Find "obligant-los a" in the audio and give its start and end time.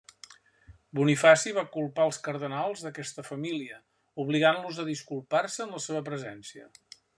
4.25-4.89